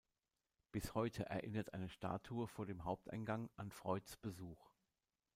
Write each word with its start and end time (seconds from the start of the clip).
Bis 0.71 0.95
heute 0.95 1.27
erinnert 1.27 1.75
eine 1.75 1.87
Statue 1.87 2.47
vor 2.47 2.65
dem 2.65 2.85
Haupteingang 2.85 3.51
an 3.55 3.69
Freuds 3.69 4.17
Besuch. 4.17 4.71